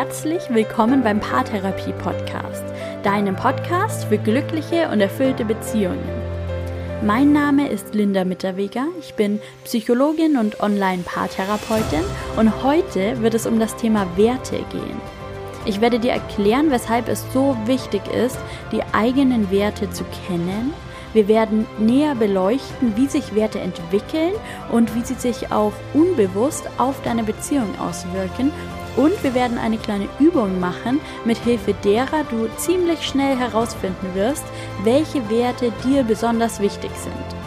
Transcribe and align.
herzlich 0.00 0.48
willkommen 0.48 1.02
beim 1.02 1.20
Paartherapie 1.20 1.92
Podcast, 1.92 2.64
deinem 3.02 3.36
Podcast 3.36 4.06
für 4.06 4.16
glückliche 4.16 4.88
und 4.88 5.02
erfüllte 5.02 5.44
Beziehungen. 5.44 6.08
Mein 7.04 7.34
Name 7.34 7.68
ist 7.68 7.94
Linda 7.94 8.24
Mitterweger, 8.24 8.86
ich 8.98 9.12
bin 9.12 9.40
Psychologin 9.64 10.38
und 10.38 10.60
Online-Paartherapeutin 10.60 12.00
und 12.38 12.62
heute 12.62 13.20
wird 13.20 13.34
es 13.34 13.44
um 13.44 13.60
das 13.60 13.76
Thema 13.76 14.06
Werte 14.16 14.56
gehen. 14.72 15.00
Ich 15.66 15.82
werde 15.82 15.98
dir 15.98 16.12
erklären, 16.12 16.70
weshalb 16.70 17.06
es 17.06 17.22
so 17.34 17.54
wichtig 17.66 18.00
ist, 18.08 18.38
die 18.72 18.82
eigenen 18.94 19.50
Werte 19.50 19.90
zu 19.90 20.04
kennen 20.26 20.72
wir 21.12 21.26
werden 21.26 21.66
näher 21.78 22.14
beleuchten, 22.14 22.96
wie 22.96 23.08
sich 23.08 23.34
Werte 23.34 23.58
entwickeln 23.58 24.32
und 24.70 24.94
wie 24.94 25.02
sie 25.02 25.14
sich 25.14 25.50
auch 25.50 25.72
unbewusst 25.92 26.70
auf 26.78 27.02
deine 27.02 27.24
Beziehung 27.24 27.68
auswirken. 27.80 28.52
Und 28.96 29.22
wir 29.22 29.34
werden 29.34 29.58
eine 29.58 29.78
kleine 29.78 30.08
Übung 30.18 30.58
machen, 30.60 31.00
mit 31.24 31.38
Hilfe 31.38 31.74
derer 31.84 32.24
du 32.30 32.48
ziemlich 32.56 33.02
schnell 33.06 33.36
herausfinden 33.36 34.14
wirst, 34.14 34.44
welche 34.84 35.28
Werte 35.30 35.72
dir 35.84 36.02
besonders 36.02 36.60
wichtig 36.60 36.90
sind. 36.96 37.40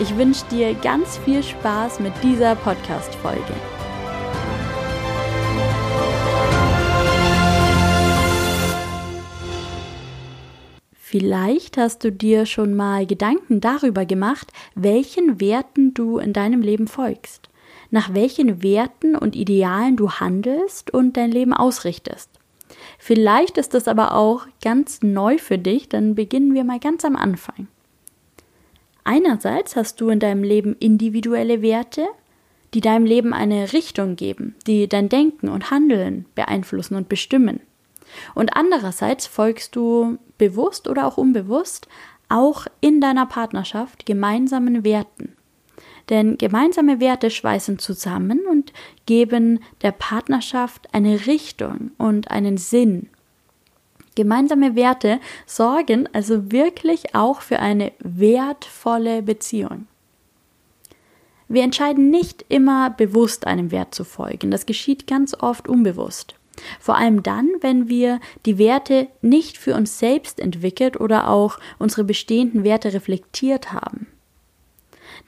Ich 0.00 0.16
wünsche 0.16 0.44
dir 0.50 0.74
ganz 0.74 1.18
viel 1.18 1.42
Spaß 1.42 2.00
mit 2.00 2.12
dieser 2.22 2.54
Podcast-Folge. 2.54 3.54
Vielleicht 11.10 11.76
hast 11.76 12.04
du 12.04 12.12
dir 12.12 12.46
schon 12.46 12.74
mal 12.74 13.04
Gedanken 13.04 13.60
darüber 13.60 14.06
gemacht, 14.06 14.52
welchen 14.76 15.40
Werten 15.40 15.92
du 15.92 16.18
in 16.18 16.32
deinem 16.32 16.62
Leben 16.62 16.86
folgst, 16.86 17.49
nach 17.90 18.14
welchen 18.14 18.62
Werten 18.62 19.16
und 19.16 19.36
Idealen 19.36 19.96
du 19.96 20.10
handelst 20.10 20.92
und 20.92 21.16
dein 21.16 21.30
Leben 21.30 21.52
ausrichtest. 21.52 22.30
Vielleicht 22.98 23.58
ist 23.58 23.74
das 23.74 23.88
aber 23.88 24.14
auch 24.14 24.46
ganz 24.62 25.02
neu 25.02 25.38
für 25.38 25.58
dich, 25.58 25.88
dann 25.88 26.14
beginnen 26.14 26.54
wir 26.54 26.64
mal 26.64 26.78
ganz 26.78 27.04
am 27.04 27.16
Anfang. 27.16 27.66
Einerseits 29.04 29.76
hast 29.76 30.00
du 30.00 30.10
in 30.10 30.20
deinem 30.20 30.44
Leben 30.44 30.76
individuelle 30.78 31.62
Werte, 31.62 32.06
die 32.74 32.80
deinem 32.80 33.04
Leben 33.04 33.32
eine 33.32 33.72
Richtung 33.72 34.14
geben, 34.14 34.54
die 34.66 34.88
dein 34.88 35.08
Denken 35.08 35.48
und 35.48 35.70
Handeln 35.70 36.26
beeinflussen 36.34 36.94
und 36.94 37.08
bestimmen. 37.08 37.60
Und 38.34 38.56
andererseits 38.56 39.26
folgst 39.26 39.74
du 39.74 40.18
bewusst 40.38 40.88
oder 40.88 41.06
auch 41.06 41.16
unbewusst 41.16 41.88
auch 42.28 42.66
in 42.80 43.00
deiner 43.00 43.26
Partnerschaft 43.26 44.06
gemeinsamen 44.06 44.84
Werten. 44.84 45.36
Denn 46.10 46.38
gemeinsame 46.38 47.00
Werte 47.00 47.30
schweißen 47.30 47.78
zusammen 47.78 48.40
und 48.50 48.72
geben 49.06 49.60
der 49.82 49.92
Partnerschaft 49.92 50.92
eine 50.92 51.26
Richtung 51.26 51.92
und 51.98 52.30
einen 52.30 52.56
Sinn. 52.56 53.08
Gemeinsame 54.16 54.74
Werte 54.74 55.20
sorgen 55.46 56.08
also 56.12 56.50
wirklich 56.50 57.14
auch 57.14 57.40
für 57.40 57.60
eine 57.60 57.92
wertvolle 58.00 59.22
Beziehung. 59.22 59.86
Wir 61.48 61.62
entscheiden 61.62 62.10
nicht 62.10 62.44
immer 62.48 62.90
bewusst 62.90 63.46
einem 63.46 63.70
Wert 63.70 63.94
zu 63.94 64.04
folgen, 64.04 64.50
das 64.50 64.66
geschieht 64.66 65.06
ganz 65.06 65.34
oft 65.40 65.68
unbewusst. 65.68 66.34
Vor 66.78 66.96
allem 66.96 67.22
dann, 67.22 67.48
wenn 67.60 67.88
wir 67.88 68.20
die 68.46 68.58
Werte 68.58 69.08
nicht 69.22 69.56
für 69.56 69.74
uns 69.74 69.98
selbst 69.98 70.40
entwickelt 70.40 71.00
oder 71.00 71.28
auch 71.28 71.58
unsere 71.78 72.04
bestehenden 72.04 72.64
Werte 72.64 72.92
reflektiert 72.92 73.72
haben. 73.72 74.06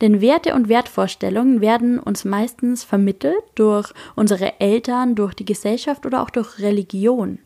Denn 0.02 0.20
Werte 0.20 0.54
und 0.56 0.68
Wertvorstellungen 0.68 1.60
werden 1.60 2.00
uns 2.00 2.24
meistens 2.24 2.82
vermittelt 2.82 3.42
durch 3.54 3.92
unsere 4.16 4.60
Eltern, 4.60 5.14
durch 5.14 5.32
die 5.32 5.44
Gesellschaft 5.44 6.04
oder 6.04 6.22
auch 6.22 6.30
durch 6.30 6.58
Religion. 6.58 7.38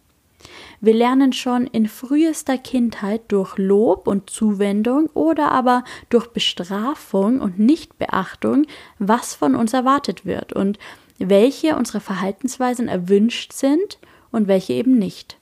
Wir 0.81 0.95
lernen 0.95 1.35
schon 1.35 1.67
in 1.67 1.87
frühester 1.87 2.57
Kindheit 2.57 3.23
durch 3.29 3.59
Lob 3.59 4.09
und 4.09 4.31
Zuwendung 4.31 5.11
oder 5.13 5.53
aber 5.53 5.85
durch 6.09 6.29
Bestrafung 6.29 7.41
und 7.41 7.59
Nichtbeachtung, 7.59 8.67
was 8.99 9.35
von 9.35 9.55
uns 9.55 9.75
erwartet 9.75 10.25
wird 10.25 10.55
und 10.55 10.79
welche 11.19 11.77
unserer 11.77 12.01
Verhaltensweisen 12.01 12.89
erwünscht 12.89 13.53
sind 13.53 13.99
und 14.31 14.49
welche 14.49 14.73
eben 14.73 14.99
nicht. 14.99 15.37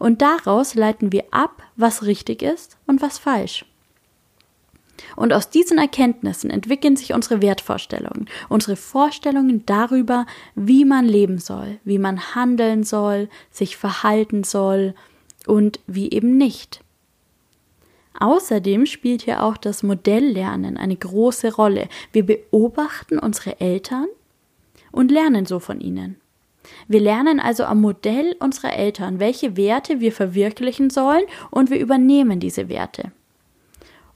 Und 0.00 0.20
daraus 0.20 0.74
leiten 0.74 1.12
wir 1.12 1.26
ab, 1.30 1.62
was 1.76 2.04
richtig 2.04 2.42
ist 2.42 2.76
und 2.86 3.02
was 3.02 3.18
falsch. 3.18 3.64
Und 5.16 5.32
aus 5.32 5.50
diesen 5.50 5.78
Erkenntnissen 5.78 6.50
entwickeln 6.50 6.96
sich 6.96 7.14
unsere 7.14 7.42
Wertvorstellungen, 7.42 8.28
unsere 8.48 8.76
Vorstellungen 8.76 9.66
darüber, 9.66 10.26
wie 10.54 10.84
man 10.84 11.04
leben 11.04 11.38
soll, 11.38 11.78
wie 11.84 11.98
man 11.98 12.34
handeln 12.34 12.84
soll, 12.84 13.28
sich 13.50 13.76
verhalten 13.76 14.44
soll 14.44 14.94
und 15.46 15.80
wie 15.86 16.10
eben 16.10 16.36
nicht. 16.36 16.80
Außerdem 18.18 18.86
spielt 18.86 19.22
hier 19.22 19.42
auch 19.42 19.56
das 19.56 19.82
Modelllernen 19.82 20.76
eine 20.76 20.96
große 20.96 21.54
Rolle. 21.54 21.88
Wir 22.12 22.24
beobachten 22.24 23.18
unsere 23.18 23.60
Eltern 23.60 24.06
und 24.92 25.10
lernen 25.10 25.46
so 25.46 25.58
von 25.58 25.80
ihnen. 25.80 26.16
Wir 26.86 27.00
lernen 27.00 27.40
also 27.40 27.64
am 27.64 27.80
Modell 27.80 28.36
unserer 28.38 28.74
Eltern, 28.74 29.18
welche 29.18 29.56
Werte 29.56 30.00
wir 30.00 30.12
verwirklichen 30.12 30.90
sollen 30.90 31.24
und 31.50 31.70
wir 31.70 31.78
übernehmen 31.78 32.40
diese 32.40 32.68
Werte. 32.68 33.12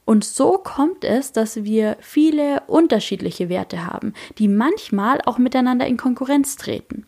Und 0.08 0.24
so 0.24 0.56
kommt 0.56 1.04
es, 1.04 1.32
dass 1.32 1.64
wir 1.64 1.98
viele 2.00 2.62
unterschiedliche 2.66 3.50
Werte 3.50 3.84
haben, 3.84 4.14
die 4.38 4.48
manchmal 4.48 5.20
auch 5.26 5.36
miteinander 5.36 5.86
in 5.86 5.98
Konkurrenz 5.98 6.56
treten. 6.56 7.04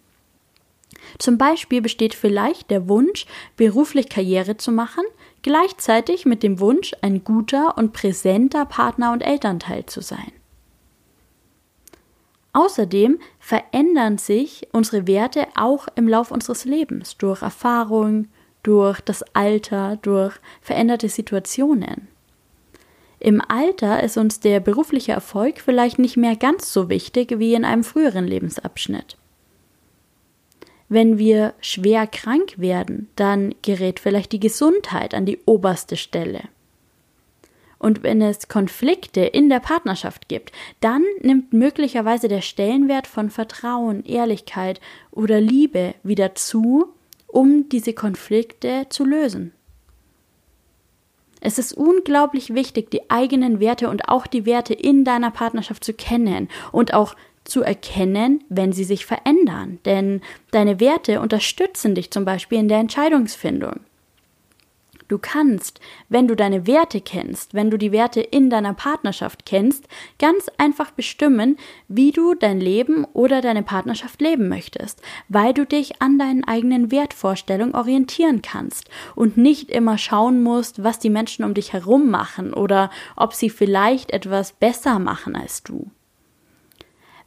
Zum 1.18 1.38
Beispiel 1.38 1.80
besteht 1.80 2.14
vielleicht 2.14 2.70
der 2.70 2.90
Wunsch, 2.90 3.24
beruflich 3.56 4.10
Karriere 4.10 4.58
zu 4.58 4.70
machen, 4.70 5.02
gleichzeitig 5.40 6.26
mit 6.26 6.42
dem 6.42 6.60
Wunsch, 6.60 6.92
ein 7.00 7.24
guter 7.24 7.78
und 7.78 7.94
präsenter 7.94 8.66
Partner 8.66 9.12
und 9.12 9.22
Elternteil 9.22 9.86
zu 9.86 10.02
sein. 10.02 10.32
Außerdem 12.52 13.18
verändern 13.38 14.18
sich 14.18 14.68
unsere 14.72 15.06
Werte 15.06 15.46
auch 15.54 15.88
im 15.94 16.06
Lauf 16.06 16.30
unseres 16.30 16.66
Lebens 16.66 17.16
durch 17.16 17.40
Erfahrung, 17.40 18.28
durch 18.62 19.00
das 19.00 19.22
Alter, 19.32 19.96
durch 20.02 20.34
veränderte 20.60 21.08
Situationen. 21.08 22.10
Im 23.20 23.42
Alter 23.46 24.02
ist 24.02 24.16
uns 24.16 24.40
der 24.40 24.60
berufliche 24.60 25.12
Erfolg 25.12 25.60
vielleicht 25.60 25.98
nicht 25.98 26.16
mehr 26.16 26.36
ganz 26.36 26.72
so 26.72 26.88
wichtig 26.88 27.38
wie 27.38 27.52
in 27.52 27.66
einem 27.66 27.84
früheren 27.84 28.26
Lebensabschnitt. 28.26 29.18
Wenn 30.88 31.18
wir 31.18 31.52
schwer 31.60 32.06
krank 32.06 32.54
werden, 32.56 33.10
dann 33.16 33.54
gerät 33.60 34.00
vielleicht 34.00 34.32
die 34.32 34.40
Gesundheit 34.40 35.14
an 35.14 35.26
die 35.26 35.38
oberste 35.44 35.98
Stelle. 35.98 36.44
Und 37.78 38.02
wenn 38.02 38.22
es 38.22 38.48
Konflikte 38.48 39.20
in 39.20 39.50
der 39.50 39.60
Partnerschaft 39.60 40.28
gibt, 40.28 40.52
dann 40.80 41.04
nimmt 41.20 41.52
möglicherweise 41.52 42.26
der 42.26 42.40
Stellenwert 42.40 43.06
von 43.06 43.28
Vertrauen, 43.30 44.04
Ehrlichkeit 44.04 44.80
oder 45.10 45.40
Liebe 45.40 45.94
wieder 46.02 46.34
zu, 46.34 46.88
um 47.26 47.68
diese 47.68 47.92
Konflikte 47.92 48.86
zu 48.88 49.04
lösen. 49.04 49.52
Es 51.40 51.58
ist 51.58 51.72
unglaublich 51.72 52.54
wichtig, 52.54 52.90
die 52.90 53.10
eigenen 53.10 53.60
Werte 53.60 53.88
und 53.88 54.08
auch 54.08 54.26
die 54.26 54.46
Werte 54.46 54.74
in 54.74 55.04
deiner 55.04 55.30
Partnerschaft 55.30 55.84
zu 55.84 55.94
kennen 55.94 56.48
und 56.72 56.94
auch 56.94 57.14
zu 57.44 57.62
erkennen, 57.62 58.44
wenn 58.48 58.72
sie 58.72 58.84
sich 58.84 59.06
verändern. 59.06 59.78
Denn 59.84 60.20
deine 60.50 60.80
Werte 60.80 61.20
unterstützen 61.20 61.94
dich 61.94 62.10
zum 62.10 62.24
Beispiel 62.24 62.58
in 62.58 62.68
der 62.68 62.78
Entscheidungsfindung. 62.78 63.80
Du 65.10 65.18
kannst, 65.18 65.80
wenn 66.08 66.28
du 66.28 66.36
deine 66.36 66.68
Werte 66.68 67.00
kennst, 67.00 67.52
wenn 67.52 67.68
du 67.68 67.78
die 67.78 67.90
Werte 67.90 68.20
in 68.20 68.48
deiner 68.48 68.74
Partnerschaft 68.74 69.44
kennst, 69.44 69.88
ganz 70.20 70.46
einfach 70.56 70.92
bestimmen, 70.92 71.56
wie 71.88 72.12
du 72.12 72.34
dein 72.34 72.60
Leben 72.60 73.04
oder 73.12 73.40
deine 73.40 73.64
Partnerschaft 73.64 74.20
leben 74.20 74.48
möchtest, 74.48 75.02
weil 75.28 75.52
du 75.52 75.66
dich 75.66 76.00
an 76.00 76.16
deinen 76.16 76.44
eigenen 76.44 76.92
Wertvorstellungen 76.92 77.74
orientieren 77.74 78.40
kannst 78.40 78.88
und 79.16 79.36
nicht 79.36 79.68
immer 79.68 79.98
schauen 79.98 80.44
musst, 80.44 80.84
was 80.84 81.00
die 81.00 81.10
Menschen 81.10 81.44
um 81.44 81.54
dich 81.54 81.72
herum 81.72 82.08
machen 82.08 82.54
oder 82.54 82.88
ob 83.16 83.34
sie 83.34 83.50
vielleicht 83.50 84.12
etwas 84.12 84.52
besser 84.52 85.00
machen 85.00 85.34
als 85.34 85.64
du. 85.64 85.90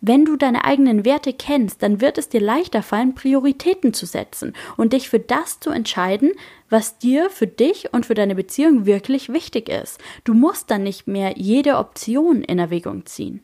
Wenn 0.06 0.26
du 0.26 0.36
deine 0.36 0.66
eigenen 0.66 1.06
Werte 1.06 1.32
kennst, 1.32 1.82
dann 1.82 2.02
wird 2.02 2.18
es 2.18 2.28
dir 2.28 2.42
leichter 2.42 2.84
fallen, 2.84 3.16
Prioritäten 3.16 3.94
zu 3.94 4.06
setzen 4.06 4.52
und 4.76 4.92
dich 4.92 5.08
für 5.08 5.20
das 5.20 5.62
zu 5.62 5.70
entscheiden, 5.70 6.34
was 6.70 6.98
dir 6.98 7.30
für 7.30 7.48
dich 7.48 7.94
und 7.94 8.06
für 8.06 8.14
deine 8.14 8.36
Beziehung 8.36 8.86
wirklich 8.86 9.32
wichtig 9.32 9.70
ist. 9.70 10.02
Du 10.26 10.34
musst 10.34 10.70
dann 10.70 10.84
nicht 10.84 11.08
mehr 11.08 11.36
jede 11.38 11.78
Option 11.78 12.44
in 12.44 12.60
Erwägung 12.60 13.06
ziehen. 13.06 13.44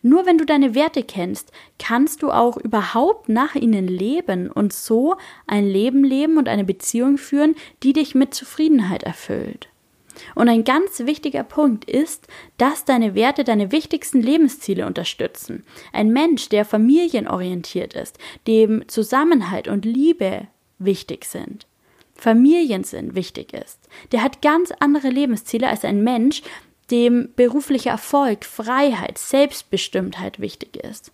Nur 0.00 0.26
wenn 0.26 0.38
du 0.38 0.46
deine 0.46 0.76
Werte 0.76 1.02
kennst, 1.02 1.50
kannst 1.80 2.22
du 2.22 2.30
auch 2.30 2.56
überhaupt 2.56 3.28
nach 3.28 3.56
ihnen 3.56 3.88
leben 3.88 4.52
und 4.52 4.72
so 4.72 5.16
ein 5.48 5.66
Leben 5.66 6.04
leben 6.04 6.38
und 6.38 6.48
eine 6.48 6.62
Beziehung 6.62 7.18
führen, 7.18 7.56
die 7.82 7.94
dich 7.94 8.14
mit 8.14 8.32
Zufriedenheit 8.32 9.02
erfüllt. 9.02 9.68
Und 10.34 10.48
ein 10.48 10.64
ganz 10.64 11.00
wichtiger 11.00 11.44
Punkt 11.44 11.84
ist, 11.84 12.26
dass 12.56 12.84
deine 12.84 13.14
Werte 13.14 13.44
deine 13.44 13.72
wichtigsten 13.72 14.22
Lebensziele 14.22 14.86
unterstützen. 14.86 15.64
Ein 15.92 16.12
Mensch, 16.12 16.48
der 16.48 16.64
familienorientiert 16.64 17.94
ist, 17.94 18.18
dem 18.46 18.88
Zusammenhalt 18.88 19.68
und 19.68 19.84
Liebe 19.84 20.48
wichtig 20.78 21.24
sind, 21.24 21.66
Familiensinn 22.14 23.14
wichtig 23.14 23.52
ist, 23.52 23.78
der 24.12 24.22
hat 24.22 24.42
ganz 24.42 24.72
andere 24.80 25.08
Lebensziele 25.08 25.68
als 25.68 25.84
ein 25.84 26.02
Mensch, 26.02 26.42
dem 26.90 27.28
beruflicher 27.36 27.90
Erfolg, 27.90 28.44
Freiheit, 28.44 29.18
Selbstbestimmtheit 29.18 30.40
wichtig 30.40 30.76
ist. 30.76 31.12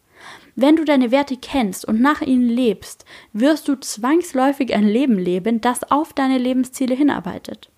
Wenn 0.56 0.76
du 0.76 0.84
deine 0.84 1.10
Werte 1.10 1.36
kennst 1.36 1.84
und 1.84 2.00
nach 2.00 2.22
ihnen 2.22 2.48
lebst, 2.48 3.04
wirst 3.32 3.68
du 3.68 3.74
zwangsläufig 3.74 4.74
ein 4.74 4.86
Leben 4.86 5.18
leben, 5.18 5.60
das 5.60 5.90
auf 5.90 6.12
deine 6.12 6.38
Lebensziele 6.38 6.94
hinarbeitet. 6.94 7.70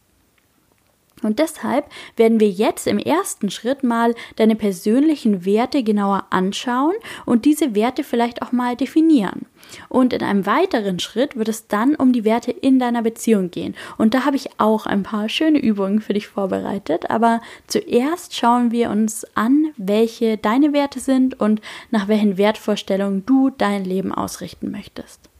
Und 1.23 1.39
deshalb 1.39 1.87
werden 2.17 2.41
wir 2.41 2.51
jetzt 2.51 2.87
im 2.87 2.99
ersten 2.99 3.51
Schritt 3.51 3.83
mal 3.83 4.15
deine 4.37 4.55
persönlichen 4.55 5.47
Werte 5.47 5.83
genauer 5.83 6.27
anschauen 6.31 6.95
und 7.25 7.47
diese 7.47 7.75
Werte 7.75 8.05
vielleicht 8.05 8.43
auch 8.43 8.53
mal 8.53 8.77
definieren. 8.77 9.47
Und 9.89 10.13
in 10.13 10.23
einem 10.23 10.47
weiteren 10.47 10.99
Schritt 10.99 11.37
wird 11.37 11.49
es 11.49 11.69
dann 11.69 11.95
um 11.95 12.13
die 12.13 12.25
Werte 12.25 12.51
in 12.51 12.79
deiner 12.79 13.03
Beziehung 13.03 13.51
gehen. 13.51 13.75
Und 13.97 14.15
da 14.15 14.25
habe 14.25 14.37
ich 14.37 14.61
auch 14.61 14.87
ein 14.87 15.03
paar 15.03 15.29
schöne 15.29 15.59
Übungen 15.59 16.01
für 16.01 16.13
dich 16.13 16.29
vorbereitet. 16.29 17.11
Aber 17.11 17.41
zuerst 17.67 18.35
schauen 18.35 18.71
wir 18.71 18.91
uns 18.91 19.27
an, 19.35 19.73
welche 19.77 20.37
deine 20.37 20.73
Werte 20.73 21.01
sind 21.01 21.41
und 21.41 21.61
nach 21.91 22.09
welchen 22.09 22.37
Wertvorstellungen 22.37 23.25
du 23.27 23.51
dein 23.51 23.85
Leben 23.85 24.13
ausrichten 24.13 24.71
möchtest. 24.71 25.31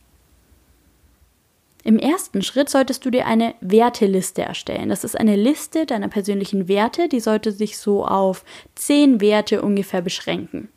Im 1.87 2.01
ersten 2.01 2.43
Schritt 2.43 2.69
solltest 2.69 3.05
du 3.05 3.11
dir 3.11 3.27
eine 3.27 3.55
Werteliste 3.61 4.43
erstellen. 4.43 4.89
Das 4.89 5.05
ist 5.05 5.17
eine 5.17 5.37
Liste 5.37 5.87
deiner 5.87 6.09
persönlichen 6.09 6.67
Werte, 6.67 7.09
die 7.09 7.21
sollte 7.21 7.53
sich 7.53 7.79
so 7.79 8.05
auf 8.05 8.45
zehn 8.75 9.21
Werte 9.21 9.63
ungefähr 9.63 10.03
beschränken. 10.03 10.69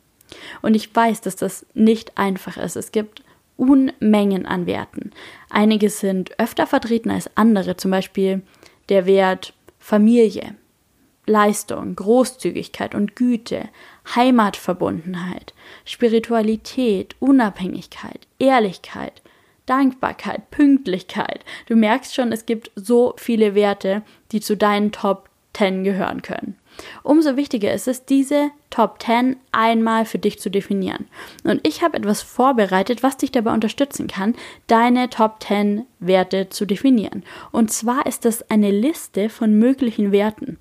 Und 0.62 0.74
ich 0.76 0.94
weiß, 0.94 1.20
dass 1.20 1.34
das 1.34 1.66
nicht 1.74 2.16
einfach 2.16 2.56
ist. 2.58 2.76
Es 2.76 2.92
gibt 2.92 3.24
Unmengen 3.56 4.46
an 4.46 4.66
Werten. 4.66 5.10
Einige 5.48 5.90
sind 5.90 6.38
öfter 6.38 6.68
vertreten 6.68 7.10
als 7.10 7.28
andere, 7.36 7.76
zum 7.76 7.90
Beispiel 7.90 8.42
der 8.88 9.04
Wert 9.04 9.52
Familie, 9.80 10.54
Leistung, 11.26 11.96
Großzügigkeit 11.96 12.94
und 12.94 13.16
Güte, 13.16 13.68
Heimatverbundenheit, 14.14 15.54
Spiritualität, 15.84 17.16
Unabhängigkeit, 17.18 18.28
Ehrlichkeit, 18.38 19.22
Dankbarkeit, 19.70 20.50
Pünktlichkeit. 20.50 21.44
Du 21.66 21.76
merkst 21.76 22.12
schon, 22.12 22.32
es 22.32 22.44
gibt 22.44 22.72
so 22.74 23.14
viele 23.16 23.54
Werte, 23.54 24.02
die 24.32 24.40
zu 24.40 24.56
deinen 24.56 24.90
Top 24.90 25.28
10 25.52 25.84
gehören 25.84 26.22
können. 26.22 26.56
Umso 27.02 27.36
wichtiger 27.36 27.72
ist 27.72 27.86
es, 27.86 28.04
diese 28.04 28.50
Top 28.70 29.00
10 29.02 29.36
einmal 29.52 30.06
für 30.06 30.18
dich 30.18 30.40
zu 30.40 30.50
definieren. 30.50 31.06
Und 31.44 31.66
ich 31.66 31.82
habe 31.82 31.96
etwas 31.96 32.22
vorbereitet, 32.22 33.02
was 33.02 33.16
dich 33.16 33.30
dabei 33.30 33.52
unterstützen 33.52 34.08
kann, 34.08 34.34
deine 34.66 35.08
Top 35.08 35.42
10 35.42 35.86
Werte 36.00 36.48
zu 36.48 36.66
definieren. 36.66 37.22
Und 37.52 37.72
zwar 37.72 38.06
ist 38.06 38.24
das 38.24 38.50
eine 38.50 38.70
Liste 38.70 39.28
von 39.28 39.58
möglichen 39.58 40.10
Werten. 40.10 40.58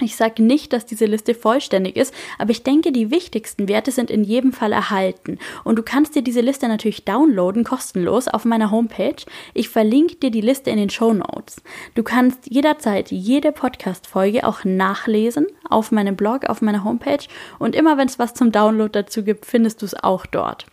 Ich 0.00 0.14
sage 0.14 0.44
nicht, 0.44 0.72
dass 0.72 0.86
diese 0.86 1.06
Liste 1.06 1.34
vollständig 1.34 1.96
ist, 1.96 2.14
aber 2.38 2.52
ich 2.52 2.62
denke, 2.62 2.92
die 2.92 3.10
wichtigsten 3.10 3.68
Werte 3.68 3.90
sind 3.90 4.12
in 4.12 4.22
jedem 4.22 4.52
Fall 4.52 4.70
erhalten. 4.70 5.38
Und 5.64 5.76
du 5.76 5.82
kannst 5.82 6.14
dir 6.14 6.22
diese 6.22 6.40
Liste 6.40 6.68
natürlich 6.68 7.04
downloaden, 7.04 7.64
kostenlos, 7.64 8.28
auf 8.28 8.44
meiner 8.44 8.70
Homepage. 8.70 9.16
Ich 9.54 9.68
verlinke 9.68 10.14
dir 10.14 10.30
die 10.30 10.40
Liste 10.40 10.70
in 10.70 10.76
den 10.76 10.88
Show 10.88 11.12
Notes. 11.12 11.60
Du 11.96 12.04
kannst 12.04 12.48
jederzeit 12.48 13.10
jede 13.10 13.50
Podcast-Folge 13.50 14.46
auch 14.46 14.62
nachlesen 14.62 15.46
auf 15.68 15.90
meinem 15.90 16.14
Blog, 16.14 16.44
auf 16.44 16.62
meiner 16.62 16.84
Homepage. 16.84 17.26
Und 17.58 17.74
immer 17.74 17.98
wenn 17.98 18.06
es 18.06 18.20
was 18.20 18.34
zum 18.34 18.52
Download 18.52 18.90
dazu 18.92 19.24
gibt, 19.24 19.46
findest 19.46 19.82
du 19.82 19.86
es 19.86 19.94
auch 19.94 20.26
dort. 20.26 20.66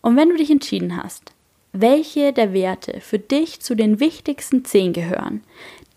Und 0.00 0.16
wenn 0.16 0.28
du 0.28 0.36
dich 0.36 0.52
entschieden 0.52 1.02
hast, 1.02 1.32
welche 1.72 2.32
der 2.32 2.52
Werte 2.52 3.00
für 3.00 3.18
dich 3.18 3.60
zu 3.60 3.74
den 3.74 4.00
wichtigsten 4.00 4.64
zehn 4.64 4.92
gehören, 4.92 5.42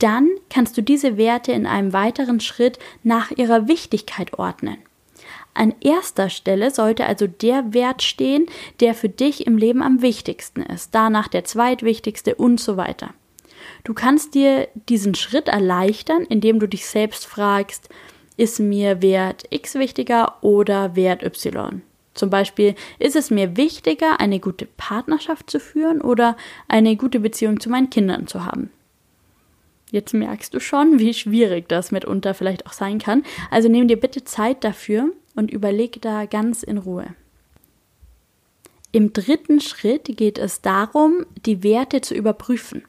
dann 0.02 0.30
kannst 0.50 0.78
du 0.78 0.82
diese 0.82 1.18
Werte 1.18 1.52
in 1.52 1.66
einem 1.66 1.94
weiteren 1.94 2.40
Schritt 2.40 2.80
nach 3.04 3.32
ihrer 3.32 3.68
Wichtigkeit 3.68 4.38
ordnen. 4.38 4.78
An 5.54 5.74
erster 5.82 6.30
Stelle 6.30 6.72
sollte 6.72 7.06
also 7.06 7.28
der 7.28 7.74
Wert 7.74 8.04
stehen, 8.04 8.46
der 8.80 8.94
für 8.94 9.10
dich 9.10 9.46
im 9.46 9.58
Leben 9.58 9.82
am 9.82 10.02
wichtigsten 10.02 10.62
ist, 10.64 10.96
danach 10.96 11.28
der 11.28 11.44
zweitwichtigste 11.44 12.36
und 12.36 12.60
so 12.60 12.78
weiter. 12.78 13.14
Du 13.84 13.94
kannst 13.94 14.34
dir 14.34 14.70
diesen 14.90 15.14
Schritt 15.14 15.50
erleichtern, 15.50 16.24
indem 16.24 16.60
du 16.60 16.68
dich 16.68 16.86
selbst 16.86 17.26
fragst, 17.26 17.90
ist 18.38 18.60
mir 18.60 19.02
Wert 19.02 19.44
X 19.50 19.76
wichtiger 19.76 20.38
oder 20.42 20.96
Wert 20.96 21.22
Y? 21.24 21.82
Zum 22.14 22.30
Beispiel, 22.30 22.76
ist 22.98 23.16
es 23.16 23.30
mir 23.30 23.56
wichtiger, 23.58 24.20
eine 24.20 24.40
gute 24.40 24.66
Partnerschaft 24.66 25.50
zu 25.50 25.60
führen 25.60 26.02
oder 26.02 26.36
eine 26.68 26.96
gute 26.96 27.20
Beziehung 27.20 27.60
zu 27.60 27.70
meinen 27.70 27.90
Kindern 27.90 28.28
zu 28.28 28.46
haben? 28.46 28.72
Jetzt 29.92 30.14
merkst 30.14 30.54
du 30.54 30.60
schon, 30.60 31.00
wie 31.00 31.14
schwierig 31.14 31.68
das 31.68 31.92
mitunter 31.92 32.34
vielleicht 32.34 32.66
auch 32.66 32.74
sein 32.74 32.98
kann. 32.98 33.24
Also 33.50 33.68
nimm 33.68 33.88
dir 33.90 34.00
bitte 34.00 34.24
Zeit 34.24 34.64
dafür 34.64 35.12
und 35.36 35.52
überleg 35.52 36.02
da 36.02 36.26
ganz 36.26 36.64
in 36.64 36.78
Ruhe. 36.78 37.08
Im 38.94 39.14
dritten 39.14 39.60
Schritt 39.60 40.18
geht 40.18 40.38
es 40.38 40.62
darum, 40.62 41.26
die 41.46 41.64
Werte 41.64 42.02
zu 42.02 42.14
überprüfen. 42.14 42.84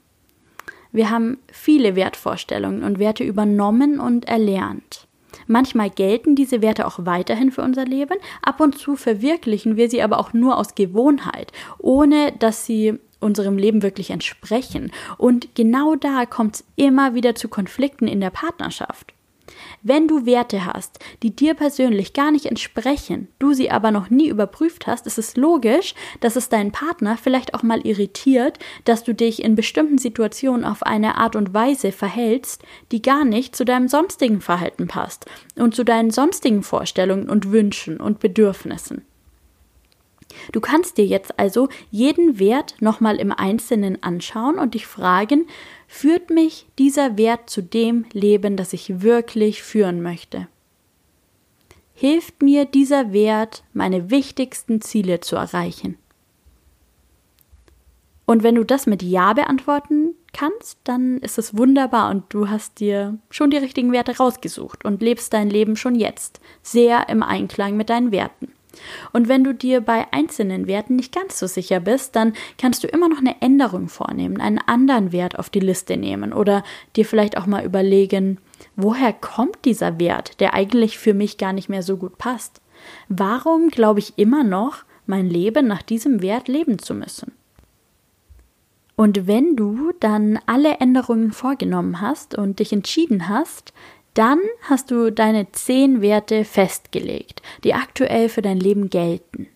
Wir 0.92 1.10
haben 1.10 1.38
viele 1.50 1.96
Wertvorstellungen 1.96 2.84
und 2.84 2.98
Werte 2.98 3.24
übernommen 3.24 3.98
und 3.98 4.26
erlernt. 4.26 5.06
Manchmal 5.46 5.90
gelten 5.90 6.36
diese 6.36 6.62
Werte 6.62 6.86
auch 6.86 7.04
weiterhin 7.06 7.50
für 7.50 7.62
unser 7.62 7.84
Leben, 7.84 8.18
ab 8.42 8.60
und 8.60 8.78
zu 8.78 8.96
verwirklichen 8.96 9.76
wir 9.76 9.88
sie 9.88 10.02
aber 10.02 10.18
auch 10.18 10.32
nur 10.32 10.56
aus 10.56 10.74
Gewohnheit, 10.74 11.52
ohne 11.78 12.32
dass 12.38 12.66
sie 12.66 12.98
unserem 13.22 13.58
Leben 13.58 13.82
wirklich 13.82 14.10
entsprechen. 14.10 14.92
Und 15.18 15.54
genau 15.54 15.94
da 15.94 16.26
kommt 16.26 16.56
es 16.56 16.64
immer 16.76 17.14
wieder 17.14 17.34
zu 17.34 17.48
Konflikten 17.48 18.08
in 18.08 18.20
der 18.20 18.30
Partnerschaft. 18.30 19.14
Wenn 19.82 20.06
du 20.06 20.26
Werte 20.26 20.64
hast, 20.64 20.98
die 21.22 21.34
dir 21.34 21.54
persönlich 21.54 22.12
gar 22.12 22.30
nicht 22.30 22.46
entsprechen, 22.46 23.28
du 23.38 23.52
sie 23.52 23.70
aber 23.70 23.90
noch 23.90 24.10
nie 24.10 24.28
überprüft 24.28 24.86
hast, 24.86 25.06
ist 25.06 25.18
es 25.18 25.36
logisch, 25.36 25.94
dass 26.20 26.36
es 26.36 26.48
deinen 26.48 26.72
Partner 26.72 27.16
vielleicht 27.16 27.54
auch 27.54 27.62
mal 27.62 27.84
irritiert, 27.84 28.58
dass 28.84 29.02
du 29.04 29.14
dich 29.14 29.42
in 29.42 29.54
bestimmten 29.54 29.98
Situationen 29.98 30.64
auf 30.64 30.82
eine 30.84 31.16
Art 31.16 31.36
und 31.36 31.52
Weise 31.52 31.92
verhältst, 31.92 32.62
die 32.92 33.02
gar 33.02 33.24
nicht 33.24 33.56
zu 33.56 33.64
deinem 33.64 33.88
sonstigen 33.88 34.40
Verhalten 34.40 34.86
passt 34.86 35.26
und 35.56 35.74
zu 35.74 35.84
deinen 35.84 36.10
sonstigen 36.10 36.62
Vorstellungen 36.62 37.28
und 37.28 37.50
Wünschen 37.50 38.00
und 38.00 38.20
Bedürfnissen. 38.20 39.04
Du 40.52 40.60
kannst 40.60 40.98
dir 40.98 41.06
jetzt 41.06 41.38
also 41.38 41.68
jeden 41.90 42.38
Wert 42.38 42.76
nochmal 42.80 43.16
im 43.16 43.32
Einzelnen 43.32 44.02
anschauen 44.02 44.58
und 44.58 44.74
dich 44.74 44.86
fragen, 44.86 45.46
führt 45.88 46.30
mich 46.30 46.66
dieser 46.78 47.16
Wert 47.16 47.50
zu 47.50 47.62
dem 47.62 48.06
Leben, 48.12 48.56
das 48.56 48.72
ich 48.72 49.02
wirklich 49.02 49.62
führen 49.62 50.02
möchte? 50.02 50.48
Hilft 51.94 52.42
mir 52.42 52.64
dieser 52.64 53.12
Wert, 53.12 53.62
meine 53.72 54.10
wichtigsten 54.10 54.80
Ziele 54.80 55.20
zu 55.20 55.36
erreichen? 55.36 55.98
Und 58.24 58.42
wenn 58.42 58.54
du 58.54 58.64
das 58.64 58.86
mit 58.86 59.02
Ja 59.02 59.32
beantworten 59.32 60.14
kannst, 60.32 60.78
dann 60.84 61.18
ist 61.18 61.38
es 61.38 61.56
wunderbar 61.56 62.10
und 62.10 62.24
du 62.30 62.48
hast 62.48 62.80
dir 62.80 63.18
schon 63.30 63.50
die 63.50 63.58
richtigen 63.58 63.92
Werte 63.92 64.16
rausgesucht 64.16 64.84
und 64.84 65.02
lebst 65.02 65.32
dein 65.32 65.50
Leben 65.50 65.76
schon 65.76 65.94
jetzt 65.94 66.40
sehr 66.62 67.08
im 67.08 67.22
Einklang 67.22 67.76
mit 67.76 67.90
deinen 67.90 68.10
Werten. 68.10 68.52
Und 69.12 69.28
wenn 69.28 69.44
du 69.44 69.54
dir 69.54 69.80
bei 69.80 70.06
einzelnen 70.12 70.66
Werten 70.66 70.96
nicht 70.96 71.14
ganz 71.14 71.38
so 71.38 71.46
sicher 71.46 71.80
bist, 71.80 72.16
dann 72.16 72.32
kannst 72.58 72.82
du 72.84 72.88
immer 72.88 73.08
noch 73.08 73.18
eine 73.18 73.40
Änderung 73.40 73.88
vornehmen, 73.88 74.40
einen 74.40 74.58
anderen 74.58 75.12
Wert 75.12 75.38
auf 75.38 75.50
die 75.50 75.60
Liste 75.60 75.96
nehmen 75.96 76.32
oder 76.32 76.62
dir 76.96 77.04
vielleicht 77.04 77.36
auch 77.36 77.46
mal 77.46 77.64
überlegen, 77.64 78.38
woher 78.76 79.12
kommt 79.12 79.64
dieser 79.64 79.98
Wert, 79.98 80.40
der 80.40 80.54
eigentlich 80.54 80.98
für 80.98 81.14
mich 81.14 81.38
gar 81.38 81.52
nicht 81.52 81.68
mehr 81.68 81.82
so 81.82 81.96
gut 81.96 82.18
passt? 82.18 82.60
Warum 83.08 83.68
glaube 83.68 84.00
ich 84.00 84.14
immer 84.16 84.44
noch, 84.44 84.84
mein 85.06 85.28
Leben 85.28 85.66
nach 85.66 85.82
diesem 85.82 86.22
Wert 86.22 86.48
leben 86.48 86.78
zu 86.78 86.94
müssen? 86.94 87.32
Und 88.94 89.26
wenn 89.26 89.56
du 89.56 89.92
dann 90.00 90.38
alle 90.46 90.76
Änderungen 90.76 91.32
vorgenommen 91.32 92.00
hast 92.00 92.36
und 92.36 92.60
dich 92.60 92.72
entschieden 92.72 93.28
hast, 93.28 93.72
dann 94.14 94.40
hast 94.62 94.90
du 94.90 95.10
deine 95.10 95.50
zehn 95.52 96.02
Werte 96.02 96.44
festgelegt, 96.44 97.42
die 97.64 97.74
aktuell 97.74 98.28
für 98.28 98.42
dein 98.42 98.58
Leben 98.58 98.90
gelten. 98.90 99.48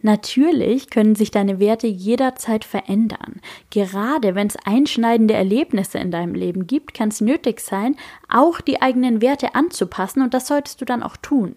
Natürlich 0.00 0.90
können 0.90 1.16
sich 1.16 1.30
deine 1.30 1.58
Werte 1.58 1.88
jederzeit 1.88 2.64
verändern. 2.64 3.40
Gerade 3.70 4.34
wenn 4.34 4.46
es 4.46 4.56
einschneidende 4.64 5.34
Erlebnisse 5.34 5.98
in 5.98 6.10
deinem 6.10 6.34
Leben 6.34 6.66
gibt, 6.66 6.94
kann 6.94 7.08
es 7.08 7.20
nötig 7.20 7.60
sein, 7.60 7.96
auch 8.28 8.60
die 8.60 8.80
eigenen 8.80 9.20
Werte 9.20 9.54
anzupassen 9.54 10.22
und 10.22 10.34
das 10.34 10.46
solltest 10.46 10.80
du 10.80 10.84
dann 10.84 11.02
auch 11.02 11.16
tun. 11.16 11.56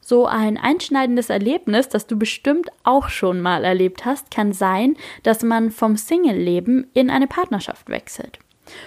So 0.00 0.26
ein 0.26 0.56
einschneidendes 0.56 1.28
Erlebnis, 1.28 1.88
das 1.88 2.06
du 2.06 2.16
bestimmt 2.18 2.70
auch 2.82 3.10
schon 3.10 3.42
mal 3.42 3.64
erlebt 3.64 4.06
hast, 4.06 4.30
kann 4.30 4.52
sein, 4.52 4.96
dass 5.22 5.42
man 5.42 5.70
vom 5.70 5.96
Single-Leben 5.96 6.86
in 6.94 7.10
eine 7.10 7.26
Partnerschaft 7.26 7.90
wechselt. 7.90 8.38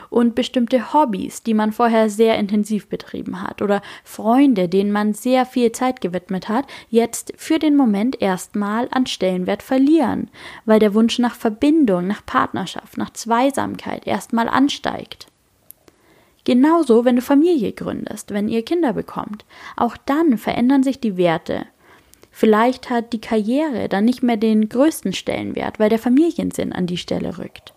Und 0.09 0.35
bestimmte 0.35 0.93
Hobbys, 0.93 1.43
die 1.43 1.53
man 1.53 1.71
vorher 1.71 2.09
sehr 2.09 2.37
intensiv 2.37 2.87
betrieben 2.87 3.41
hat 3.41 3.61
oder 3.61 3.81
Freunde, 4.03 4.69
denen 4.69 4.91
man 4.91 5.13
sehr 5.13 5.45
viel 5.45 5.71
Zeit 5.71 6.01
gewidmet 6.01 6.49
hat, 6.49 6.65
jetzt 6.89 7.33
für 7.37 7.59
den 7.59 7.75
Moment 7.75 8.21
erstmal 8.21 8.87
an 8.91 9.05
Stellenwert 9.05 9.63
verlieren, 9.63 10.29
weil 10.65 10.79
der 10.79 10.93
Wunsch 10.93 11.19
nach 11.19 11.35
Verbindung, 11.35 12.07
nach 12.07 12.25
Partnerschaft, 12.25 12.97
nach 12.97 13.11
Zweisamkeit 13.11 14.07
erstmal 14.07 14.47
ansteigt. 14.47 15.27
Genauso, 16.43 17.05
wenn 17.05 17.17
du 17.17 17.21
Familie 17.21 17.71
gründest, 17.71 18.31
wenn 18.31 18.49
ihr 18.49 18.65
Kinder 18.65 18.93
bekommt. 18.93 19.45
Auch 19.77 19.95
dann 19.97 20.37
verändern 20.37 20.83
sich 20.83 20.99
die 20.99 21.17
Werte. 21.17 21.67
Vielleicht 22.31 22.89
hat 22.89 23.13
die 23.13 23.21
Karriere 23.21 23.89
dann 23.89 24.05
nicht 24.05 24.23
mehr 24.23 24.37
den 24.37 24.69
größten 24.69 25.13
Stellenwert, 25.13 25.79
weil 25.79 25.89
der 25.89 25.99
Familiensinn 25.99 26.73
an 26.73 26.87
die 26.87 26.97
Stelle 26.97 27.37
rückt. 27.37 27.73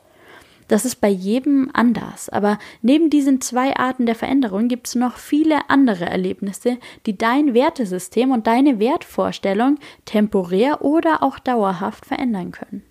Das 0.69 0.85
ist 0.87 1.01
bei 1.01 1.09
jedem 1.09 1.71
anders, 1.75 2.29
aber 2.31 2.59
neben 2.81 3.11
diesen 3.11 3.41
zwei 3.41 3.77
Arten 3.77 4.07
der 4.07 4.15
Veränderung 4.15 4.69
gibt 4.69 4.87
es 4.87 4.95
noch 4.95 5.19
viele 5.19 5.69
andere 5.69 6.07
Erlebnisse, 6.07 6.79
die 7.05 7.19
dein 7.19 7.53
Wertesystem 7.53 8.31
und 8.31 8.47
deine 8.47 8.79
Wertvorstellung 8.79 9.79
temporär 10.07 10.83
oder 10.83 11.23
auch 11.23 11.39
dauerhaft 11.39 12.07
verändern 12.07 12.53
können. 12.53 12.83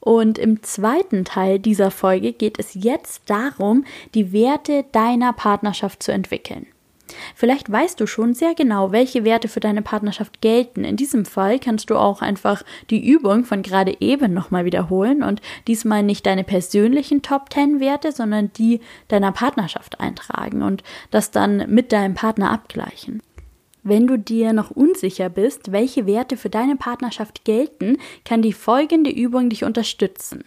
Und 0.00 0.38
im 0.38 0.64
zweiten 0.64 1.24
Teil 1.24 1.60
dieser 1.60 1.92
Folge 1.92 2.32
geht 2.32 2.58
es 2.58 2.74
jetzt 2.74 3.30
darum, 3.30 3.84
die 4.14 4.32
Werte 4.32 4.84
deiner 4.90 5.32
Partnerschaft 5.32 6.02
zu 6.02 6.10
entwickeln. 6.10 6.66
Vielleicht 7.34 7.70
weißt 7.70 8.00
du 8.00 8.06
schon 8.06 8.34
sehr 8.34 8.54
genau, 8.54 8.92
welche 8.92 9.24
Werte 9.24 9.48
für 9.48 9.60
deine 9.60 9.82
Partnerschaft 9.82 10.40
gelten. 10.40 10.84
In 10.84 10.96
diesem 10.96 11.24
Fall 11.24 11.58
kannst 11.58 11.90
du 11.90 11.96
auch 11.96 12.22
einfach 12.22 12.62
die 12.90 13.06
Übung 13.06 13.44
von 13.44 13.62
gerade 13.62 13.96
eben 14.00 14.32
nochmal 14.32 14.64
wiederholen 14.64 15.22
und 15.22 15.40
diesmal 15.66 16.02
nicht 16.02 16.26
deine 16.26 16.44
persönlichen 16.44 17.22
Top 17.22 17.52
10 17.52 17.80
Werte, 17.80 18.12
sondern 18.12 18.52
die 18.52 18.80
deiner 19.08 19.32
Partnerschaft 19.32 20.00
eintragen 20.00 20.62
und 20.62 20.82
das 21.10 21.30
dann 21.30 21.70
mit 21.72 21.92
deinem 21.92 22.14
Partner 22.14 22.50
abgleichen. 22.50 23.22
Wenn 23.84 24.06
du 24.06 24.16
dir 24.16 24.52
noch 24.52 24.70
unsicher 24.70 25.28
bist, 25.28 25.72
welche 25.72 26.06
Werte 26.06 26.36
für 26.36 26.50
deine 26.50 26.76
Partnerschaft 26.76 27.44
gelten, 27.44 27.98
kann 28.24 28.40
die 28.40 28.52
folgende 28.52 29.10
Übung 29.10 29.50
dich 29.50 29.64
unterstützen. 29.64 30.44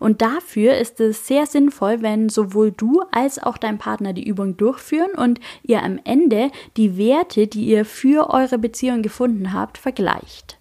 Und 0.00 0.22
dafür 0.22 0.76
ist 0.76 1.00
es 1.00 1.26
sehr 1.26 1.46
sinnvoll, 1.46 2.02
wenn 2.02 2.28
sowohl 2.28 2.72
du 2.72 3.02
als 3.10 3.42
auch 3.42 3.58
dein 3.58 3.78
Partner 3.78 4.12
die 4.12 4.26
Übung 4.26 4.56
durchführen 4.56 5.12
und 5.16 5.40
ihr 5.62 5.82
am 5.82 5.98
Ende 6.04 6.50
die 6.76 6.96
Werte, 6.96 7.46
die 7.46 7.66
ihr 7.66 7.84
für 7.84 8.30
eure 8.30 8.58
Beziehung 8.58 9.02
gefunden 9.02 9.52
habt, 9.52 9.78
vergleicht. 9.78 10.58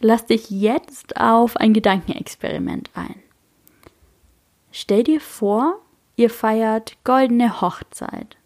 Lass 0.00 0.26
dich 0.26 0.50
jetzt 0.50 1.16
auf 1.20 1.56
ein 1.56 1.74
Gedankenexperiment 1.74 2.90
ein. 2.94 3.16
Stell 4.70 5.02
dir 5.02 5.20
vor, 5.20 5.80
ihr 6.16 6.30
feiert 6.30 6.96
goldene 7.02 7.60
Hochzeit. 7.60 8.36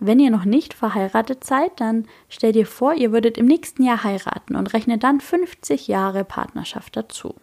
Wenn 0.00 0.20
ihr 0.20 0.30
noch 0.30 0.44
nicht 0.44 0.74
verheiratet 0.74 1.44
seid, 1.44 1.80
dann 1.80 2.06
stell 2.28 2.52
dir 2.52 2.66
vor, 2.66 2.94
ihr 2.94 3.10
würdet 3.10 3.36
im 3.36 3.46
nächsten 3.46 3.82
Jahr 3.82 4.04
heiraten 4.04 4.54
und 4.54 4.72
rechne 4.72 4.98
dann 4.98 5.20
50 5.20 5.88
Jahre 5.88 6.24
Partnerschaft 6.24 6.96
dazu. 6.96 7.34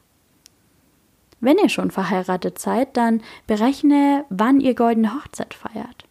Wenn 1.46 1.60
ihr 1.60 1.70
schon 1.70 1.92
verheiratet 1.92 2.58
seid, 2.58 2.98
dann 2.98 3.22
berechne, 3.46 4.26
wann 4.30 4.60
ihr 4.60 4.74
goldene 4.74 5.14
Hochzeit 5.14 5.54
feiert. 5.54 6.06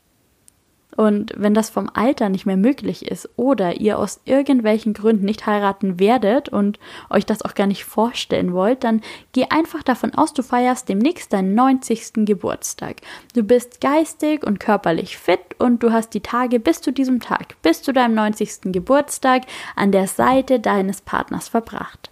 Und 0.97 1.33
wenn 1.37 1.55
das 1.55 1.71
vom 1.71 1.91
Alter 1.93 2.29
nicht 2.29 2.47
mehr 2.47 2.57
möglich 2.57 3.11
ist 3.11 3.29
oder 3.35 3.81
ihr 3.81 3.99
aus 3.99 4.21
irgendwelchen 4.27 4.95
Gründen 4.95 5.25
nicht 5.25 5.45
heiraten 5.45 5.99
werdet 5.99 6.51
und 6.51 6.79
euch 7.11 7.27
das 7.27 7.43
auch 7.43 7.57
gar 7.57 7.67
nicht 7.67 7.85
vorstellen 7.85 8.53
wollt, 8.53 8.85
dann 8.85 9.01
geh 9.33 9.47
einfach 9.51 9.83
davon 9.83 10.15
aus, 10.15 10.35
du 10.35 10.45
feierst 10.45 10.89
demnächst 10.89 11.33
deinen 11.33 11.57
90. 11.57 12.25
Geburtstag. 12.25 12.99
Du 13.35 13.43
bist 13.43 13.81
geistig 13.81 14.47
und 14.47 14.61
körperlich 14.61 15.19
fit 15.19 15.41
und 15.59 15.83
du 15.83 15.91
hast 15.91 16.11
die 16.11 16.21
Tage 16.21 16.61
bis 16.61 16.81
zu 16.81 16.93
diesem 16.93 17.19
Tag, 17.19 17.61
bis 17.61 17.83
zu 17.83 17.93
deinem 17.93 18.15
90. 18.15 18.73
Geburtstag 18.73 19.43
an 19.75 19.91
der 19.91 20.07
Seite 20.07 20.61
deines 20.61 21.01
Partners 21.01 21.49
verbracht. 21.49 22.11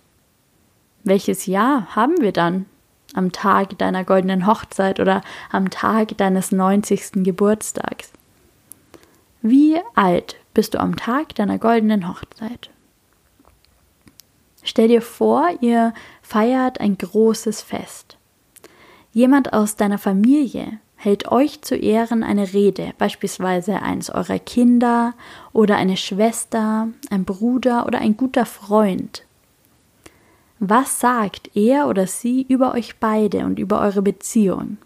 Welches 1.05 1.47
Jahr 1.47 1.95
haben 1.95 2.21
wir 2.21 2.33
dann? 2.33 2.67
Am 3.15 3.33
Tag 3.33 3.79
deiner 3.79 4.05
goldenen 4.05 4.47
Hochzeit 4.47 5.01
oder 5.01 5.23
am 5.51 5.71
Tag 5.71 6.17
deines 6.19 6.53
90. 6.53 7.25
Geburtstags? 7.25 8.11
Wie 9.43 9.79
alt 9.95 10.37
bist 10.55 10.75
du 10.75 10.81
am 10.81 10.97
Tag 10.97 11.35
deiner 11.35 11.59
goldenen 11.59 12.09
Hochzeit? 12.09 12.71
Stell 14.63 14.89
dir 14.89 15.03
vor, 15.03 15.51
ihr 15.61 15.93
feiert 16.23 16.81
ein 16.81 16.97
großes 16.97 17.63
Fest. 17.63 18.17
Jemand 19.13 19.53
aus 19.53 19.77
deiner 19.77 19.99
Familie 19.99 20.79
hält 20.95 21.31
euch 21.33 21.63
zu 21.63 21.75
Ehren 21.75 22.23
eine 22.23 22.53
Rede, 22.53 22.95
beispielsweise 22.97 23.83
eines 23.83 24.09
eurer 24.09 24.39
Kinder 24.39 25.15
oder 25.53 25.77
eine 25.77 25.97
Schwester, 25.97 26.89
ein 27.11 27.25
Bruder 27.25 27.87
oder 27.87 27.99
ein 27.99 28.17
guter 28.17 28.47
Freund. 28.47 29.25
Was 30.65 31.01
sagt 31.01 31.57
er 31.57 31.89
oder 31.89 32.07
sie 32.07 32.47
über 32.49 32.73
euch 32.73 33.01
beide 33.01 33.47
und 33.47 33.59
über 33.59 33.81
eure 33.81 34.01
Beziehung? 34.01 34.77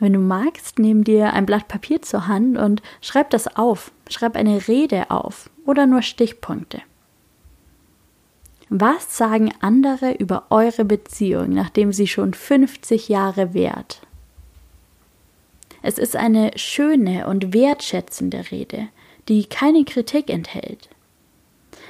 Wenn 0.00 0.14
du 0.14 0.18
magst, 0.18 0.78
nimm 0.78 1.04
dir 1.04 1.34
ein 1.34 1.44
Blatt 1.44 1.68
Papier 1.68 2.00
zur 2.00 2.26
Hand 2.26 2.56
und 2.56 2.80
schreib 3.02 3.28
das 3.28 3.54
auf. 3.54 3.92
Schreib 4.08 4.34
eine 4.34 4.66
Rede 4.66 5.10
auf 5.10 5.50
oder 5.66 5.84
nur 5.84 6.00
Stichpunkte. 6.00 6.80
Was 8.70 9.14
sagen 9.14 9.52
andere 9.60 10.14
über 10.14 10.46
eure 10.48 10.86
Beziehung, 10.86 11.50
nachdem 11.50 11.92
sie 11.92 12.06
schon 12.06 12.32
50 12.32 13.10
Jahre 13.10 13.52
währt? 13.52 14.00
Es 15.82 15.98
ist 15.98 16.16
eine 16.16 16.52
schöne 16.56 17.26
und 17.26 17.52
wertschätzende 17.52 18.50
Rede, 18.50 18.88
die 19.28 19.44
keine 19.44 19.84
Kritik 19.84 20.30
enthält. 20.30 20.88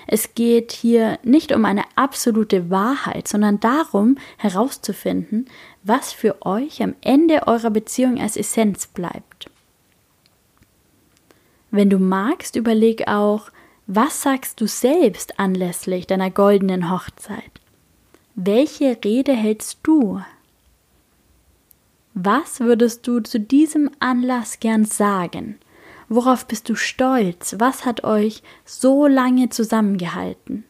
Es 0.06 0.34
geht 0.34 0.72
hier 0.72 1.18
nicht 1.22 1.52
um 1.52 1.64
eine 1.64 1.84
absolute 1.94 2.70
Wahrheit, 2.70 3.28
sondern 3.28 3.60
darum 3.60 4.18
herauszufinden, 4.36 5.46
was 5.82 6.12
für 6.12 6.44
euch 6.44 6.82
am 6.82 6.94
Ende 7.00 7.46
eurer 7.46 7.70
Beziehung 7.70 8.20
als 8.20 8.36
Essenz 8.36 8.86
bleibt. 8.86 9.50
Wenn 11.70 11.88
du 11.88 11.98
magst, 11.98 12.56
überleg 12.56 13.08
auch, 13.08 13.50
was 13.86 14.22
sagst 14.22 14.60
du 14.60 14.66
selbst 14.66 15.38
anlässlich 15.38 16.06
deiner 16.06 16.30
goldenen 16.30 16.90
Hochzeit? 16.90 17.60
Welche 18.34 18.96
Rede 19.04 19.32
hältst 19.32 19.78
du? 19.82 20.22
Was 22.14 22.60
würdest 22.60 23.06
du 23.06 23.20
zu 23.20 23.40
diesem 23.40 23.90
Anlass 23.98 24.60
gern 24.60 24.84
sagen? 24.84 25.58
Worauf 26.14 26.46
bist 26.46 26.68
du 26.68 26.74
stolz? 26.74 27.54
Was 27.56 27.86
hat 27.86 28.04
euch 28.04 28.42
so 28.66 29.06
lange 29.06 29.48
zusammengehalten? 29.48 30.64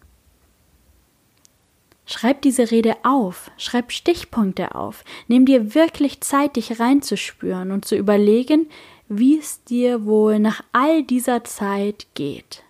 Schreib 2.07 2.43
diese 2.43 2.71
Rede 2.71 2.95
auf, 3.03 3.51
schreib 3.57 3.91
Stichpunkte 3.91 4.77
auf, 4.77 5.03
nimm 5.27 5.45
dir 5.45 5.75
wirklich 5.75 6.21
Zeit, 6.21 6.55
dich 6.55 6.79
reinzuspüren 6.79 7.73
und 7.73 7.85
zu 7.85 7.97
überlegen, 7.97 8.69
wie 9.09 9.37
es 9.37 9.65
dir 9.65 10.05
wohl 10.05 10.39
nach 10.39 10.63
all 10.71 11.03
dieser 11.03 11.43
Zeit 11.43 12.07
geht. 12.15 12.63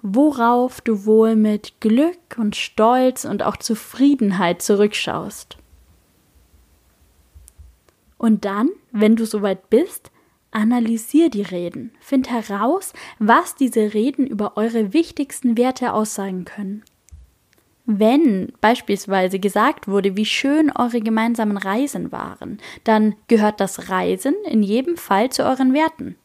Worauf 0.00 0.80
du 0.80 1.04
wohl 1.06 1.34
mit 1.34 1.80
Glück 1.80 2.36
und 2.38 2.54
Stolz 2.54 3.24
und 3.24 3.42
auch 3.42 3.56
Zufriedenheit 3.56 4.62
zurückschaust. 4.62 5.56
Und 8.16 8.44
dann, 8.44 8.68
wenn 8.92 9.16
du 9.16 9.26
soweit 9.26 9.70
bist, 9.70 10.12
Analysier 10.50 11.30
die 11.30 11.42
Reden. 11.42 11.92
Find 12.00 12.30
heraus, 12.30 12.92
was 13.18 13.54
diese 13.54 13.94
Reden 13.94 14.26
über 14.26 14.56
eure 14.56 14.92
wichtigsten 14.92 15.56
Werte 15.56 15.92
aussagen 15.92 16.44
können. 16.44 16.82
Wenn 17.86 18.52
beispielsweise 18.60 19.38
gesagt 19.38 19.88
wurde, 19.88 20.16
wie 20.16 20.24
schön 20.24 20.70
eure 20.70 21.00
gemeinsamen 21.00 21.56
Reisen 21.56 22.12
waren, 22.12 22.58
dann 22.84 23.14
gehört 23.26 23.60
das 23.60 23.88
Reisen 23.88 24.34
in 24.48 24.62
jedem 24.62 24.96
Fall 24.96 25.30
zu 25.30 25.44
euren 25.44 25.72
Werten. 25.72 26.16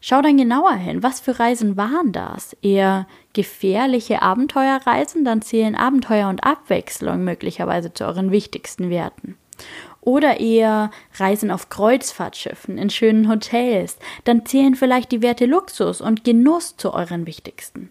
Schau 0.00 0.20
dann 0.20 0.36
genauer 0.36 0.74
hin, 0.74 1.02
was 1.02 1.20
für 1.20 1.38
Reisen 1.38 1.76
waren 1.76 2.12
das? 2.12 2.56
Eher 2.62 3.06
gefährliche 3.34 4.20
Abenteuerreisen, 4.20 5.24
dann 5.24 5.42
zählen 5.42 5.76
Abenteuer 5.76 6.28
und 6.28 6.44
Abwechslung 6.44 7.24
möglicherweise 7.24 7.92
zu 7.92 8.04
euren 8.04 8.30
wichtigsten 8.30 8.90
Werten 8.90 9.36
oder 10.02 10.40
eher 10.40 10.90
Reisen 11.14 11.50
auf 11.50 11.70
Kreuzfahrtschiffen, 11.70 12.76
in 12.76 12.90
schönen 12.90 13.28
Hotels, 13.28 13.96
dann 14.24 14.44
zählen 14.44 14.74
vielleicht 14.74 15.12
die 15.12 15.22
Werte 15.22 15.46
Luxus 15.46 16.00
und 16.00 16.24
Genuss 16.24 16.76
zu 16.76 16.92
euren 16.92 17.26
wichtigsten. 17.26 17.90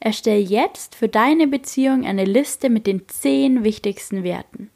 Erstell 0.00 0.40
jetzt 0.40 0.94
für 0.94 1.08
deine 1.08 1.46
Beziehung 1.46 2.06
eine 2.06 2.24
Liste 2.24 2.70
mit 2.70 2.86
den 2.86 3.08
zehn 3.08 3.62
wichtigsten 3.62 4.24
Werten. 4.24 4.70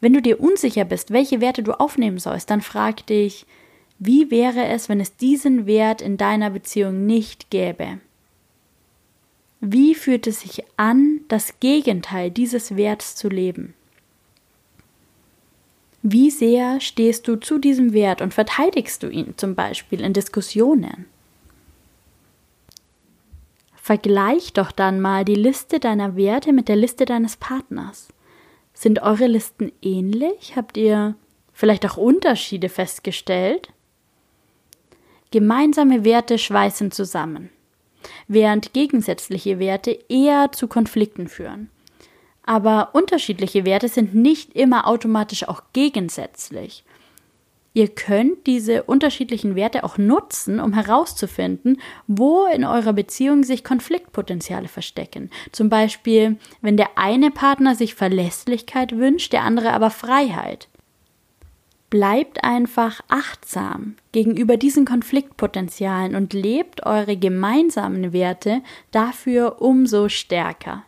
Wenn 0.00 0.12
du 0.12 0.20
dir 0.20 0.40
unsicher 0.40 0.84
bist, 0.84 1.12
welche 1.12 1.40
Werte 1.40 1.62
du 1.62 1.78
aufnehmen 1.78 2.18
sollst, 2.18 2.50
dann 2.50 2.60
frag 2.60 3.06
dich, 3.06 3.46
wie 3.98 4.30
wäre 4.30 4.66
es, 4.66 4.88
wenn 4.88 5.00
es 5.00 5.16
diesen 5.16 5.66
Wert 5.66 6.02
in 6.02 6.16
deiner 6.16 6.50
Beziehung 6.50 7.06
nicht 7.06 7.48
gäbe? 7.50 8.00
Wie 9.60 9.94
fühlt 9.94 10.26
es 10.26 10.40
sich 10.40 10.62
an, 10.76 11.20
das 11.28 11.58
Gegenteil 11.60 12.30
dieses 12.30 12.76
Werts 12.76 13.16
zu 13.16 13.28
leben? 13.28 13.72
Wie 16.06 16.30
sehr 16.30 16.82
stehst 16.82 17.26
du 17.28 17.36
zu 17.36 17.58
diesem 17.58 17.94
Wert 17.94 18.20
und 18.20 18.34
verteidigst 18.34 19.02
du 19.02 19.08
ihn 19.08 19.38
zum 19.38 19.54
Beispiel 19.54 20.02
in 20.02 20.12
Diskussionen? 20.12 21.06
Vergleich 23.74 24.52
doch 24.52 24.70
dann 24.70 25.00
mal 25.00 25.24
die 25.24 25.34
Liste 25.34 25.80
deiner 25.80 26.14
Werte 26.14 26.52
mit 26.52 26.68
der 26.68 26.76
Liste 26.76 27.06
deines 27.06 27.38
Partners. 27.38 28.08
Sind 28.74 29.00
eure 29.00 29.26
Listen 29.26 29.72
ähnlich? 29.80 30.56
Habt 30.56 30.76
ihr 30.76 31.14
vielleicht 31.54 31.86
auch 31.86 31.96
Unterschiede 31.96 32.68
festgestellt? 32.68 33.72
Gemeinsame 35.30 36.04
Werte 36.04 36.36
schweißen 36.36 36.90
zusammen, 36.90 37.48
während 38.28 38.74
gegensätzliche 38.74 39.58
Werte 39.58 39.98
eher 40.10 40.52
zu 40.52 40.68
Konflikten 40.68 41.28
führen. 41.28 41.70
Aber 42.46 42.90
unterschiedliche 42.92 43.64
Werte 43.64 43.88
sind 43.88 44.14
nicht 44.14 44.54
immer 44.54 44.86
automatisch 44.86 45.48
auch 45.48 45.62
gegensätzlich. 45.72 46.84
Ihr 47.76 47.88
könnt 47.88 48.46
diese 48.46 48.84
unterschiedlichen 48.84 49.56
Werte 49.56 49.82
auch 49.82 49.98
nutzen, 49.98 50.60
um 50.60 50.74
herauszufinden, 50.74 51.80
wo 52.06 52.46
in 52.46 52.64
eurer 52.64 52.92
Beziehung 52.92 53.42
sich 53.42 53.64
Konfliktpotenziale 53.64 54.68
verstecken. 54.68 55.28
Zum 55.50 55.70
Beispiel, 55.70 56.36
wenn 56.60 56.76
der 56.76 56.96
eine 56.96 57.32
Partner 57.32 57.74
sich 57.74 57.96
Verlässlichkeit 57.96 58.96
wünscht, 58.96 59.32
der 59.32 59.42
andere 59.42 59.72
aber 59.72 59.90
Freiheit. 59.90 60.68
Bleibt 61.90 62.44
einfach 62.44 63.00
achtsam 63.08 63.96
gegenüber 64.12 64.56
diesen 64.56 64.84
Konfliktpotenzialen 64.84 66.14
und 66.14 66.32
lebt 66.32 66.86
eure 66.86 67.16
gemeinsamen 67.16 68.12
Werte 68.12 68.62
dafür 68.92 69.60
umso 69.60 70.08
stärker. 70.08 70.84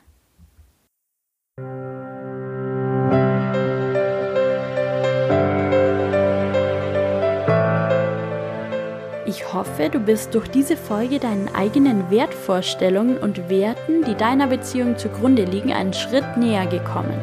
Hoffe, 9.57 9.89
du 9.89 9.99
bist 9.99 10.35
durch 10.35 10.49
diese 10.49 10.77
Folge 10.77 11.19
deinen 11.19 11.49
eigenen 11.55 12.11
Wertvorstellungen 12.11 13.17
und 13.17 13.49
Werten, 13.49 14.05
die 14.05 14.15
deiner 14.15 14.47
Beziehung 14.47 14.99
zugrunde 14.99 15.45
liegen, 15.45 15.73
einen 15.73 15.95
Schritt 15.95 16.37
näher 16.37 16.67
gekommen. 16.67 17.19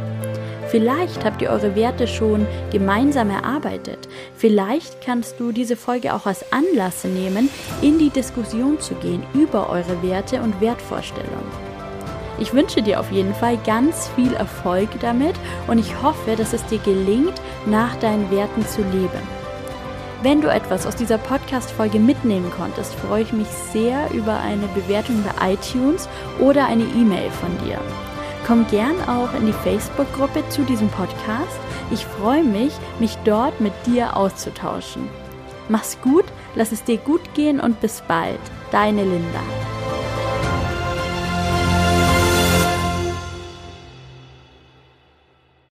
Vielleicht 0.70 1.24
habt 1.24 1.44
ihr 1.44 1.52
eure 1.52 1.76
Werte 1.76 2.08
schon 2.08 2.48
gemeinsam 2.72 3.30
erarbeitet. 3.30 4.10
Vielleicht 4.36 5.02
kannst 5.02 5.40
du 5.40 5.52
diese 5.52 5.76
Folge 5.76 6.16
auch 6.16 6.26
als 6.26 6.52
Anlass 6.52 7.04
nehmen, 7.04 7.50
in 7.84 8.00
die 8.00 8.10
Diskussion 8.10 8.80
zu 8.80 8.96
gehen 8.96 9.24
über 9.36 9.70
eure 9.70 10.02
Werte 10.02 10.42
und 10.42 10.60
Wertvorstellungen. 10.60 11.74
Ich 12.40 12.56
wünsche 12.56 12.82
dir 12.82 13.00
auf 13.00 13.12
jeden 13.12 13.36
Fall 13.36 13.60
ganz 13.64 14.10
viel 14.16 14.34
Erfolg 14.34 14.90
damit 15.00 15.36
und 15.68 15.78
ich 15.78 16.02
hoffe, 16.02 16.36
dass 16.36 16.54
es 16.54 16.66
dir 16.66 16.80
gelingt, 16.80 17.40
nach 17.68 17.96
deinen 17.98 18.32
Werten 18.32 18.66
zu 18.66 18.82
leben. 18.82 19.43
Wenn 20.24 20.40
du 20.40 20.50
etwas 20.50 20.86
aus 20.86 20.96
dieser 20.96 21.18
Podcast-Folge 21.18 22.00
mitnehmen 22.00 22.50
konntest, 22.56 22.96
freue 22.96 23.24
ich 23.24 23.34
mich 23.34 23.50
sehr 23.50 24.10
über 24.12 24.40
eine 24.40 24.68
Bewertung 24.68 25.22
bei 25.22 25.52
iTunes 25.52 26.08
oder 26.40 26.66
eine 26.66 26.86
E-Mail 26.86 27.30
von 27.30 27.50
dir. 27.58 27.78
Komm 28.48 28.66
gern 28.68 28.96
auch 29.10 29.34
in 29.34 29.48
die 29.48 29.52
Facebook-Gruppe 29.52 30.48
zu 30.48 30.62
diesem 30.62 30.88
Podcast. 30.88 31.60
Ich 31.92 32.06
freue 32.06 32.46
mich, 32.46 32.72
mich 33.00 33.18
dort 33.26 33.60
mit 33.60 33.74
dir 33.86 34.16
auszutauschen. 34.16 35.10
Mach's 35.68 35.98
gut, 36.02 36.26
lass 36.56 36.72
es 36.72 36.86
dir 36.86 37.00
gut 37.00 37.34
gehen 37.34 37.60
und 37.60 37.82
bis 37.82 38.02
bald. 38.08 38.40
Deine 38.72 39.04
Linda. 39.04 39.83